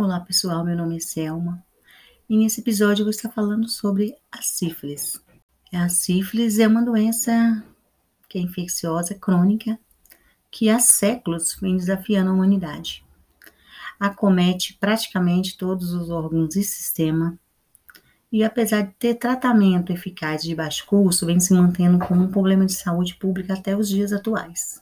[0.00, 1.60] Olá pessoal, meu nome é Selma
[2.30, 5.20] e nesse episódio eu vou estar falando sobre a sífilis.
[5.74, 7.64] A sífilis é uma doença
[8.28, 9.76] que é infecciosa crônica
[10.52, 13.04] que há séculos vem desafiando a humanidade.
[13.98, 17.36] Acomete praticamente todos os órgãos e sistema
[18.30, 22.64] e apesar de ter tratamento eficaz de baixo custo, vem se mantendo como um problema
[22.64, 24.80] de saúde pública até os dias atuais.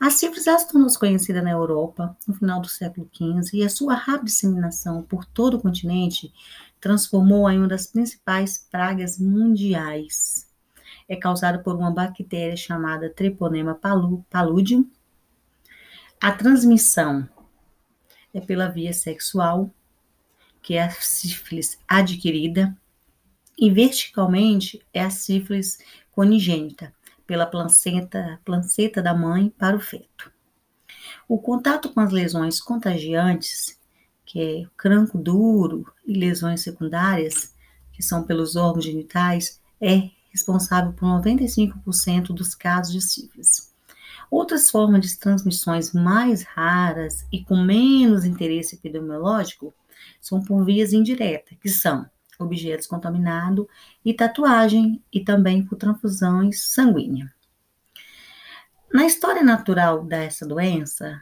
[0.00, 3.68] A sífilis já se tornou conhecida na Europa no final do século XV e a
[3.68, 6.32] sua rápida disseminação por todo o continente
[6.80, 10.48] transformou-a em uma das principais pragas mundiais.
[11.08, 13.74] É causada por uma bactéria chamada Treponema
[14.30, 14.88] paludium.
[16.20, 17.28] A transmissão
[18.32, 19.68] é pela via sexual,
[20.62, 22.76] que é a sífilis adquirida,
[23.58, 25.78] e verticalmente é a sífilis
[26.12, 26.94] conigênita,
[27.28, 30.32] pela placenta, placenta da mãe para o feto.
[31.28, 33.78] O contato com as lesões contagiantes,
[34.24, 37.54] que é cranco duro e lesões secundárias,
[37.92, 43.74] que são pelos órgãos genitais, é responsável por 95% dos casos de sífilis.
[44.30, 49.74] Outras formas de transmissões mais raras e com menos interesse epidemiológico
[50.18, 52.06] são por vias indiretas, que são
[52.38, 53.66] objetos contaminados
[54.04, 57.30] e tatuagem e também por transfusões sanguíneas.
[58.92, 61.20] Na história natural dessa doença,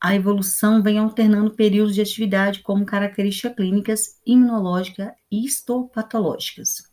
[0.00, 6.92] a evolução vem alternando períodos de atividade como características clínicas, imunológicas e histopatológicas.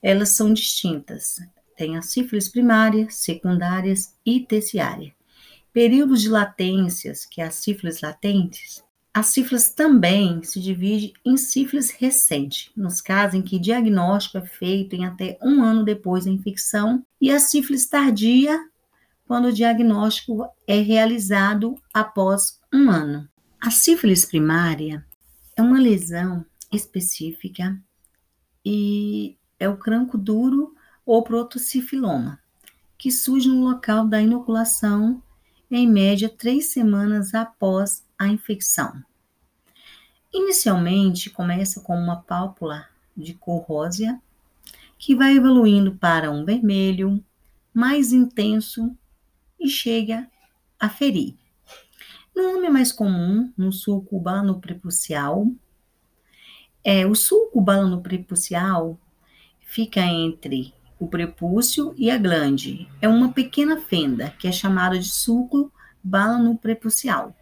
[0.00, 1.40] Elas são distintas.
[1.76, 5.12] Tem a sífilis primária, secundárias e terciária.
[5.72, 8.82] Períodos de latências, que é a sífilis latentes,
[9.16, 14.94] a sífilis também se divide em sífilis recente, nos casos em que diagnóstico é feito
[14.94, 18.62] em até um ano depois da infecção, e a sífilis tardia,
[19.26, 23.26] quando o diagnóstico é realizado após um ano.
[23.58, 25.02] A sífilis primária
[25.56, 27.74] é uma lesão específica
[28.62, 30.74] e é o cranco duro
[31.06, 32.38] ou protocifiloma,
[32.98, 35.22] que surge no local da inoculação
[35.70, 39.02] em média três semanas após a infecção.
[40.32, 44.20] Inicialmente, começa com uma pálpula de cor rósea,
[44.98, 47.22] que vai evoluindo para um vermelho
[47.72, 48.96] mais intenso
[49.58, 50.28] e chega
[50.78, 51.34] a ferir.
[52.34, 55.46] No nome mais comum, no sulco balanoprepucial,
[56.84, 58.98] é, o sulco balanoprepucial
[59.60, 62.88] fica entre o prepúcio e a glande.
[63.00, 65.72] É uma pequena fenda que é chamada de sulco
[66.02, 67.34] balanoprepucial.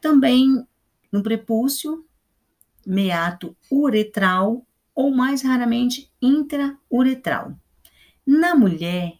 [0.00, 0.66] Também
[1.12, 2.04] no prepúcio,
[2.86, 7.56] meato uretral ou mais raramente intrauretral.
[8.26, 9.18] Na mulher,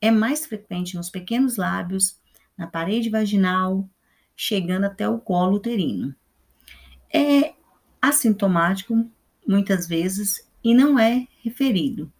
[0.00, 2.18] é mais frequente nos pequenos lábios,
[2.56, 3.88] na parede vaginal,
[4.36, 6.14] chegando até o colo uterino.
[7.12, 7.54] É
[8.00, 9.06] assintomático,
[9.46, 12.10] muitas vezes, e não é referido.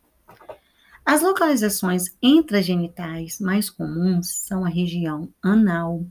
[1.04, 6.04] As localizações intragenitais mais comuns são a região anal,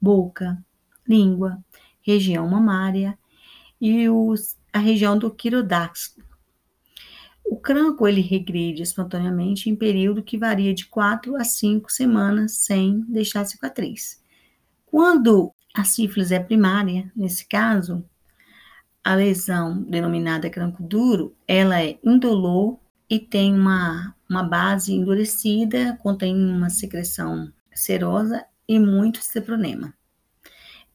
[0.00, 0.62] boca,
[1.06, 1.58] língua,
[2.02, 3.18] região mamária
[3.80, 6.24] e os, a região do quirodáctilo.
[7.44, 13.00] O cranco ele regride espontaneamente em período que varia de 4 a 5 semanas sem
[13.02, 14.22] deixar cicatriz.
[14.86, 18.04] Quando a sífilis é primária, nesse caso,
[19.02, 22.78] a lesão denominada cranco duro, ela é indolor
[23.10, 29.92] e tem uma, uma base endurecida, contém uma secreção serosa e muito cipronema.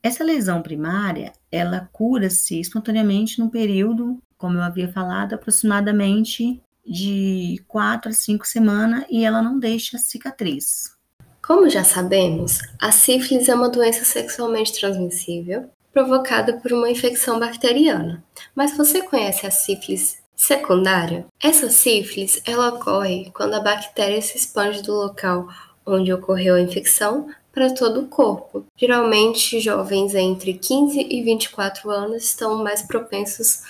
[0.01, 8.09] Essa lesão primária, ela cura-se espontaneamente no período, como eu havia falado, aproximadamente de 4
[8.09, 10.97] a 5 semanas e ela não deixa cicatriz.
[11.45, 18.23] Como já sabemos, a sífilis é uma doença sexualmente transmissível provocada por uma infecção bacteriana.
[18.55, 21.25] Mas você conhece a sífilis secundária?
[21.41, 25.47] Essa sífilis, ela ocorre quando a bactéria se expande do local
[25.85, 27.27] onde ocorreu a infecção
[27.59, 28.65] para todo o corpo.
[28.77, 33.63] Geralmente, jovens entre 15 e 24 anos estão mais propensos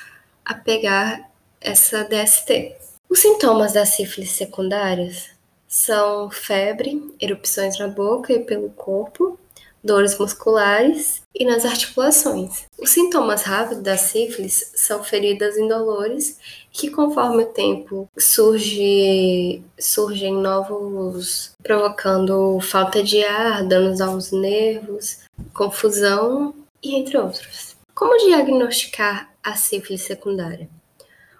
[0.46, 1.28] a pegar
[1.60, 2.76] essa DST.
[3.10, 5.32] Os sintomas da sífilis secundárias
[5.68, 9.40] são febre, erupções na boca e pelo corpo,
[9.84, 12.66] dores musculares e nas articulações.
[12.78, 16.38] Os sintomas rápidos da sífilis são feridas indolores
[16.72, 25.20] que conforme o tempo surge, surgem novos, provocando falta de ar, danos aos nervos,
[25.54, 26.54] confusão
[26.84, 27.76] e entre outros.
[27.94, 30.70] Como diagnosticar a sífilis secundária?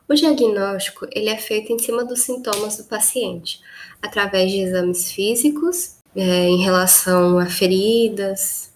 [0.10, 3.62] O diagnóstico ele é feito em cima dos sintomas do paciente,
[4.02, 8.72] através de exames físicos, é, em relação a feridas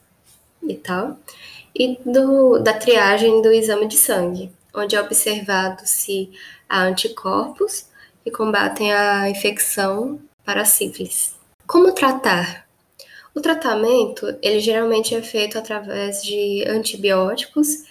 [0.62, 1.18] e tal,
[1.76, 6.32] e do, da triagem do exame de sangue, onde é observado se
[6.70, 7.88] há anticorpos
[8.24, 11.36] que combatem a infecção para a sífilis.
[11.66, 12.68] Como tratar?
[13.36, 17.84] O tratamento, ele geralmente é feito através de antibióticos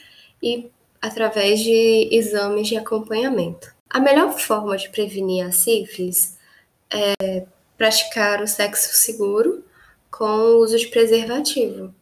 [0.43, 3.75] e através de exames de acompanhamento.
[3.91, 6.39] A melhor forma de prevenir a sífilis
[6.89, 7.45] é
[7.83, 9.65] praticar o sexo seguro
[10.09, 11.93] com o uso de preservativo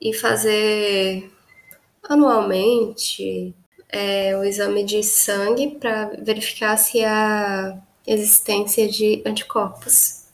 [0.00, 1.30] e fazer
[2.02, 3.54] anualmente
[3.88, 10.24] é, o exame de sangue para verificar se há existência de anticorpos.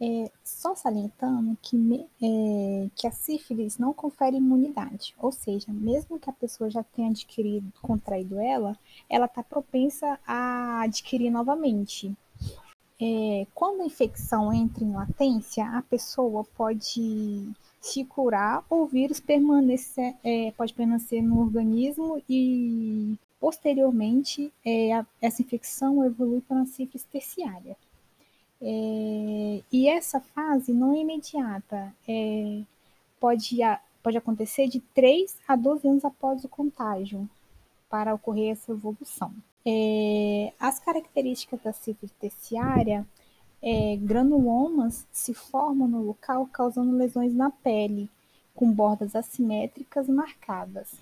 [0.00, 1.76] É, só salientando que,
[2.22, 7.10] é, que a sífilis não confere imunidade, ou seja, mesmo que a pessoa já tenha
[7.10, 8.78] adquirido, contraído ela,
[9.10, 12.16] ela está propensa a adquirir novamente.
[13.04, 19.18] É, quando a infecção entra em latência, a pessoa pode se curar ou o vírus
[19.18, 26.66] permanecer, é, pode permanecer no organismo e posteriormente é, a, essa infecção evolui para uma
[26.66, 27.76] sífilis terciária.
[28.60, 32.62] É, e essa fase não é imediata, é,
[33.18, 33.58] pode,
[34.00, 37.28] pode acontecer de 3 a 12 anos após o contágio
[37.90, 39.34] para ocorrer essa evolução.
[39.64, 43.06] É, as características da sífilis terciária,
[43.62, 48.10] é, granulomas se formam no local causando lesões na pele,
[48.54, 50.92] com bordas assimétricas marcadas.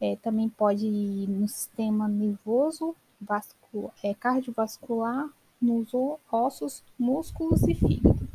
[0.00, 5.28] É, também pode ir no sistema nervoso, vascular, é, cardiovascular
[5.60, 5.92] nos
[6.30, 8.28] ossos, músculos e fígado.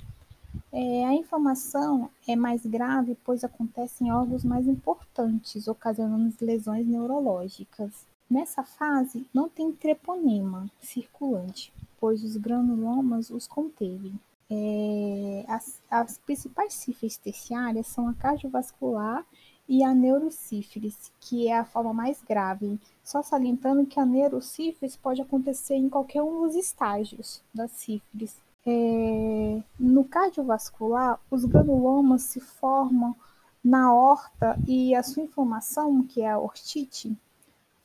[0.71, 7.91] É, a inflamação é mais grave, pois acontece em órgãos mais importantes, ocasionando lesões neurológicas.
[8.33, 14.11] Nessa fase, não tem treponema circulante, pois os granulomas os conteve.
[14.49, 19.23] É, as, as, principais sífilis terciárias são a cardiovascular
[19.69, 25.21] e a neurosífilis, que é a forma mais grave, só salientando que a neurosífilis pode
[25.21, 28.35] acontecer em qualquer um dos estágios da sífilis.
[28.65, 33.15] É, no cardiovascular, os granulomas se formam
[33.63, 37.15] na horta e a sua inflamação, que é a ortite,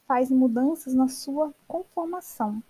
[0.08, 2.62] faz mudanças na sua conformação,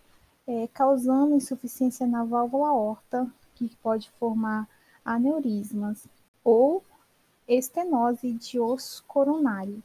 [0.44, 4.68] é, causando insuficiência na válvula aorta, que pode formar
[5.04, 6.08] aneurismas,
[6.42, 6.82] ou
[7.46, 9.80] estenose de osso coronário.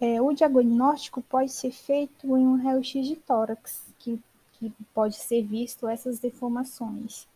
[0.00, 4.18] É, o diagnóstico pode ser feito em um raio-x de tórax, que,
[4.54, 7.28] que pode ser visto essas deformações.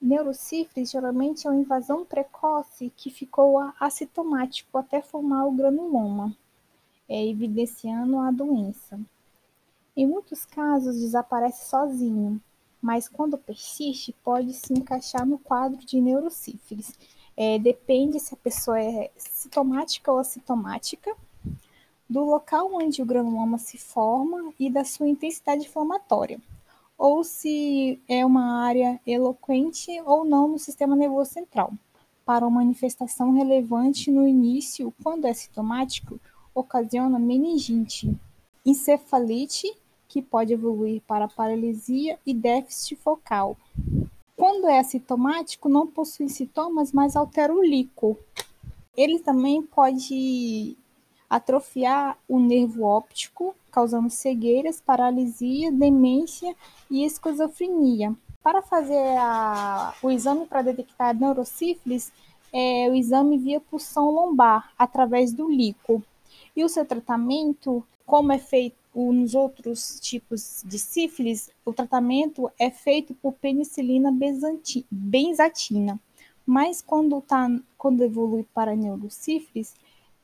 [0.00, 6.36] Neurocífilis geralmente é uma invasão precoce que ficou assintomático até formar o granuloma,
[7.08, 9.00] é, evidenciando a doença.
[9.96, 12.40] Em muitos casos desaparece sozinho,
[12.80, 16.92] mas quando persiste pode se encaixar no quadro de neurocífilis,
[17.36, 21.14] é, depende se a pessoa é sintomática ou assintomática,
[22.08, 26.40] do local onde o granuloma se forma e da sua intensidade inflamatória,
[26.96, 31.72] ou se é uma área eloquente ou não no sistema nervoso central.
[32.24, 36.20] Para uma manifestação relevante no início, quando é sintomático,
[36.58, 38.16] ocasiona meningite,
[38.64, 39.72] encefalite,
[40.08, 43.56] que pode evoluir para paralisia e déficit focal.
[44.36, 48.16] Quando é assintomático, não possui sintomas, mas altera o líquido.
[48.96, 50.76] Ele também pode
[51.28, 56.54] atrofiar o nervo óptico, causando cegueiras, paralisia, demência
[56.90, 58.14] e esquizofrenia.
[58.42, 62.10] Para fazer a, o exame para detectar neurosífilis,
[62.52, 66.02] é o exame via pulsão lombar, através do líquido.
[66.58, 72.68] E o seu tratamento, como é feito nos outros tipos de sífilis, o tratamento é
[72.68, 74.10] feito por penicilina
[74.90, 76.00] benzatina.
[76.44, 79.72] Mas quando, tá, quando evolui para neurosífilis,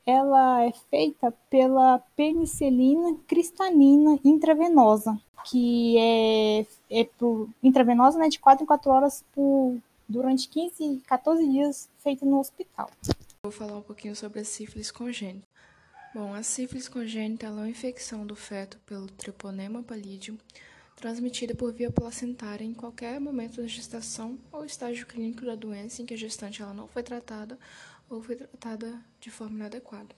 [0.05, 8.65] ela é feita pela penicilina cristalina intravenosa, que é, é por, intravenosa né, de 4
[8.65, 9.77] em 4 horas por,
[10.09, 12.91] durante 15, 14 dias, feita no hospital.
[13.45, 15.55] Vou falar um pouquinho sobre a sífilis congênita.
[16.15, 20.39] Bom, a sífilis congênita é uma infecção do feto pelo treponema pallidum,
[20.95, 26.07] transmitida por via placentária em qualquer momento da gestação ou estágio clínico da doença em
[26.07, 27.59] que a gestante ela não foi tratada
[28.09, 30.15] ou foi tratada de forma inadequada.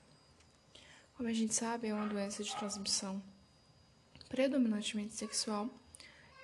[1.16, 3.22] Como a gente sabe, é uma doença de transmissão
[4.28, 5.70] predominantemente sexual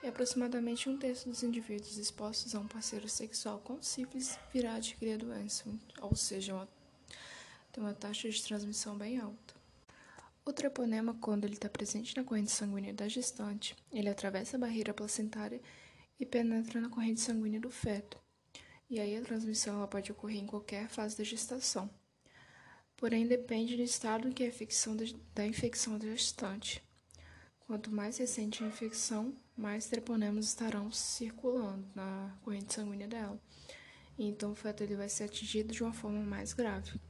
[0.03, 5.13] e aproximadamente um terço dos indivíduos expostos a um parceiro sexual com sífilis virá adquirir
[5.13, 5.67] a doença,
[6.01, 6.67] ou seja, uma
[7.73, 9.55] tem uma taxa de transmissão bem alta.
[10.45, 14.93] O treponema, quando ele está presente na corrente sanguínea da gestante, ele atravessa a barreira
[14.93, 15.61] placentária
[16.21, 18.19] e penetra na corrente sanguínea do feto.
[18.91, 21.91] E aí a transmissão ela pode ocorrer em qualquer fase da gestação.
[22.97, 24.97] porém depende do estado em que a infecção
[25.35, 26.81] da infecção da gestante.
[27.61, 33.41] Quanto mais recente a infecção, mais treponemas estarão circulando na corrente sanguínea dela.
[34.19, 37.00] Então o feto ele vai ser atingido de uma forma mais grave.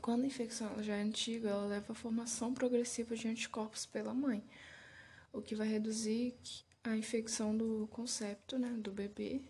[0.00, 4.42] Quando a infecção já é antiga, ela leva à formação progressiva de anticorpos pela mãe,
[5.32, 6.34] o que vai reduzir
[6.82, 9.42] a infecção do concepto, né, do bebê,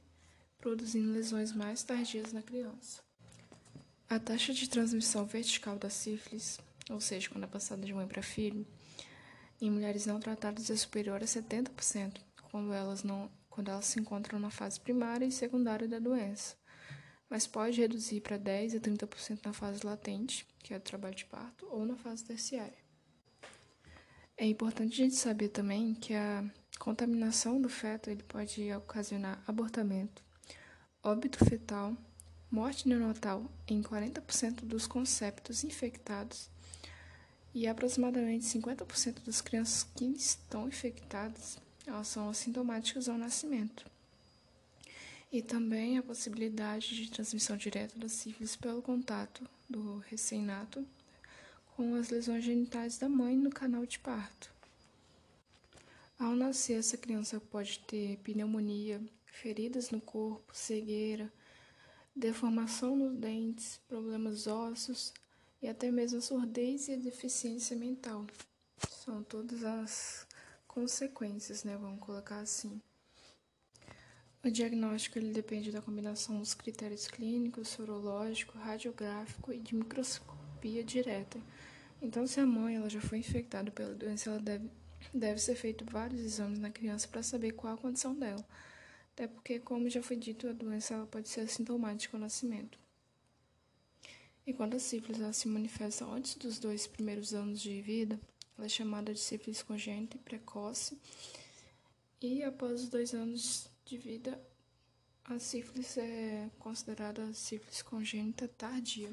[0.58, 3.02] produzindo lesões mais tardias na criança.
[4.08, 6.58] A taxa de transmissão vertical da sífilis,
[6.90, 8.66] ou seja, quando é passada de mãe para filho,
[9.60, 14.38] em mulheres não tratadas é superior a 70% quando elas, não, quando elas se encontram
[14.38, 16.56] na fase primária e secundária da doença,
[17.30, 21.24] mas pode reduzir para 10 a 30% na fase latente, que é o trabalho de
[21.24, 22.78] parto, ou na fase terciária.
[24.36, 26.44] É importante a gente saber também que a
[26.78, 30.22] contaminação do feto ele pode ocasionar abortamento,
[31.02, 31.96] óbito fetal,
[32.50, 36.50] morte neonatal em 40% dos conceptos infectados
[37.54, 43.89] e aproximadamente 50% das crianças que estão infectadas elas são assintomáticas ao nascimento.
[45.32, 50.84] E também a possibilidade de transmissão direta da sífilis pelo contato do recém-nato
[51.76, 54.52] com as lesões genitais da mãe no canal de parto.
[56.18, 61.32] Ao nascer, essa criança pode ter pneumonia, feridas no corpo, cegueira,
[62.14, 65.14] deformação nos dentes, problemas ósseos,
[65.62, 68.26] e até mesmo surdez e deficiência mental.
[68.90, 70.26] São todas as
[70.66, 71.76] consequências, né?
[71.76, 72.80] Vamos colocar assim.
[74.42, 81.38] O diagnóstico ele depende da combinação dos critérios clínicos, sorológico, radiográfico e de microscopia direta.
[82.00, 84.70] Então, se a mãe ela já foi infectada pela doença, ela deve,
[85.12, 88.42] deve ser feito vários exames na criança para saber qual a condição dela.
[89.12, 92.78] Até porque, como já foi dito, a doença ela pode ser assintomática ao nascimento.
[94.46, 98.18] E quando a sífilis ela se manifesta antes dos dois primeiros anos de vida,
[98.56, 100.98] ela é chamada de sífilis congênita e precoce.
[102.22, 104.40] E após os dois anos de vida,
[105.24, 109.12] a sífilis é considerada sífilis congênita tardia.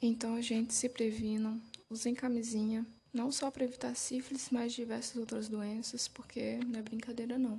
[0.00, 1.58] Então, a gente se previnam,
[1.88, 7.38] usem camisinha, não só para evitar sífilis, mas diversas outras doenças, porque não é brincadeira
[7.38, 7.58] não.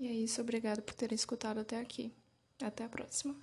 [0.00, 2.10] E é isso, obrigada por terem escutado até aqui.
[2.62, 3.36] Até a próxima.